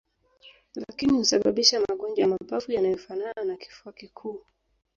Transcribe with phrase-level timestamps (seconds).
[0.75, 4.41] lakini husababisha magonjwa ya mapafu yanayofanana na kifua kikuu